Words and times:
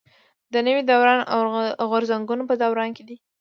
د 0.53 0.55
نوي 0.67 0.81
دوران 0.91 1.19
او 1.79 1.85
غورځنګونو 1.91 2.43
په 2.49 2.55
دوران 2.61 2.89
کې 2.95 3.03
دي. 3.09 3.17